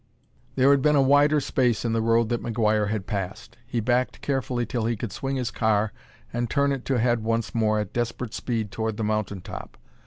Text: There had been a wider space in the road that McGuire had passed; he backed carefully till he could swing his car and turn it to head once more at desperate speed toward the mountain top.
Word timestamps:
There 0.55 0.71
had 0.71 0.81
been 0.81 0.95
a 0.95 0.99
wider 1.03 1.39
space 1.39 1.85
in 1.85 1.93
the 1.93 2.01
road 2.01 2.29
that 2.29 2.41
McGuire 2.41 2.87
had 2.89 3.05
passed; 3.05 3.55
he 3.67 3.79
backed 3.79 4.21
carefully 4.21 4.65
till 4.65 4.85
he 4.87 4.95
could 4.95 5.11
swing 5.11 5.35
his 5.35 5.51
car 5.51 5.93
and 6.33 6.49
turn 6.49 6.71
it 6.71 6.85
to 6.85 6.97
head 6.97 7.23
once 7.23 7.53
more 7.53 7.79
at 7.79 7.93
desperate 7.93 8.33
speed 8.33 8.71
toward 8.71 8.97
the 8.97 9.03
mountain 9.03 9.41
top. 9.41 9.77